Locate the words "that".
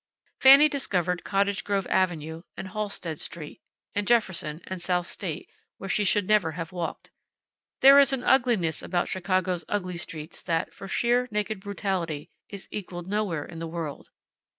10.41-10.73